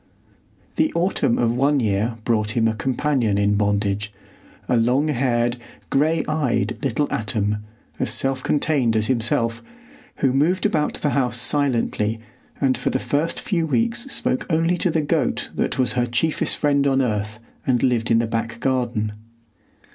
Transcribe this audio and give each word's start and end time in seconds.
The 0.77 0.91
autumn 0.95 1.37
of 1.37 1.55
one 1.55 1.79
year 1.79 2.17
brought 2.25 2.57
him 2.57 2.67
a 2.67 2.73
companion 2.73 3.37
in 3.37 3.53
bondage, 3.53 4.11
a 4.67 4.75
long 4.75 5.09
haired, 5.09 5.57
gray 5.91 6.25
eyed 6.25 6.75
little 6.83 7.07
atom, 7.11 7.57
as 7.99 8.09
self 8.09 8.41
contained 8.41 8.95
as 8.95 9.05
himself, 9.05 9.61
who 10.15 10.33
moved 10.33 10.65
about 10.65 10.95
the 10.95 11.11
house 11.11 11.37
silently 11.37 12.19
and 12.59 12.79
for 12.79 12.89
the 12.89 12.97
first 12.97 13.39
few 13.39 13.67
weeks 13.67 14.05
spoke 14.11 14.47
only 14.49 14.75
to 14.79 14.89
the 14.89 15.01
goat 15.03 15.51
that 15.53 15.77
was 15.77 15.93
her 15.93 16.07
chiefest 16.07 16.57
friend 16.57 16.87
on 16.87 16.99
earth 17.03 17.37
and 17.67 17.83
lived 17.83 18.09
in 18.09 18.17
the 18.17 18.25
back 18.25 18.59
garden. 18.59 19.11